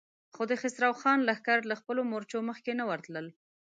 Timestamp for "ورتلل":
2.89-3.25